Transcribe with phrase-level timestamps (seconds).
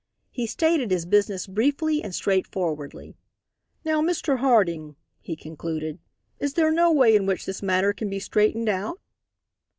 [0.31, 3.15] He stated his business briefly and straightforwardly.
[3.85, 4.39] "Now, Mr.
[4.39, 5.99] Harding," he concluded,
[6.39, 8.99] "is there no way in which this matter can be straightened out?"